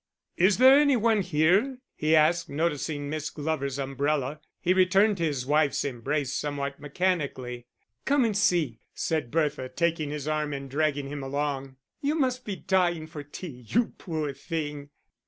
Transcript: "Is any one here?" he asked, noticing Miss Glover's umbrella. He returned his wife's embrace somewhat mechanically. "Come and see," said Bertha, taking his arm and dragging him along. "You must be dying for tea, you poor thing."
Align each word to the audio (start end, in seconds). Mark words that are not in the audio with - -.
"Is 0.35 0.59
any 0.59 0.97
one 0.97 1.21
here?" 1.21 1.77
he 1.93 2.15
asked, 2.15 2.49
noticing 2.49 3.07
Miss 3.07 3.29
Glover's 3.29 3.77
umbrella. 3.77 4.39
He 4.59 4.73
returned 4.73 5.19
his 5.19 5.45
wife's 5.45 5.85
embrace 5.85 6.33
somewhat 6.33 6.79
mechanically. 6.79 7.67
"Come 8.05 8.25
and 8.25 8.35
see," 8.35 8.79
said 8.95 9.29
Bertha, 9.29 9.69
taking 9.69 10.09
his 10.09 10.27
arm 10.27 10.53
and 10.53 10.71
dragging 10.71 11.07
him 11.09 11.21
along. 11.21 11.75
"You 12.01 12.15
must 12.15 12.45
be 12.45 12.55
dying 12.55 13.05
for 13.05 13.21
tea, 13.21 13.65
you 13.67 13.93
poor 13.99 14.33
thing." 14.33 14.89